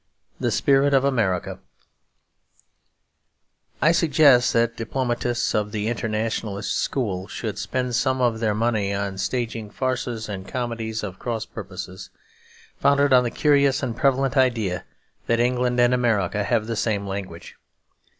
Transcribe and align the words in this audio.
The 0.39 0.49
Spirit 0.49 0.95
of 0.95 1.03
America 1.03 1.59
I 3.83 3.91
suggest 3.91 4.51
that 4.53 4.75
diplomatists 4.75 5.53
of 5.53 5.71
the 5.71 5.89
internationalist 5.89 6.75
school 6.75 7.27
should 7.27 7.59
spend 7.59 7.93
some 7.93 8.19
of 8.19 8.39
their 8.39 8.55
money 8.55 8.95
on 8.95 9.19
staging 9.19 9.69
farces 9.69 10.27
and 10.27 10.47
comedies 10.47 11.03
of 11.03 11.19
cross 11.19 11.45
purposes, 11.45 12.09
founded 12.79 13.13
on 13.13 13.23
the 13.23 13.29
curious 13.29 13.83
and 13.83 13.95
prevalent 13.95 14.35
idea 14.35 14.85
that 15.27 15.39
England 15.39 15.79
and 15.79 15.93
America 15.93 16.43
have 16.45 16.65
the 16.65 16.75
same 16.75 17.05
language. 17.05 17.53